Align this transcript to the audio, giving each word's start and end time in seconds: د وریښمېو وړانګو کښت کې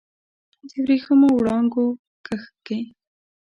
د 0.69 0.71
وریښمېو 0.83 1.37
وړانګو 1.37 1.85
کښت 2.25 2.53
کې 2.65 2.77